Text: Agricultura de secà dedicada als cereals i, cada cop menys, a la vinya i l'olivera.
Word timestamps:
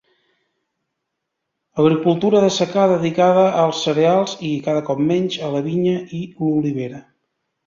Agricultura 1.83 2.41
de 2.45 2.49
secà 2.55 2.85
dedicada 2.93 3.43
als 3.65 3.83
cereals 3.89 4.35
i, 4.49 4.51
cada 4.69 4.83
cop 4.89 5.05
menys, 5.13 5.39
a 5.49 5.53
la 5.59 5.63
vinya 5.69 5.95
i 6.23 6.25
l'olivera. 6.43 7.05